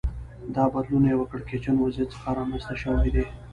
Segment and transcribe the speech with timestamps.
[0.55, 3.25] دا بدلون له یوه کړکېچن وضعیت څخه رامنځته شوی دی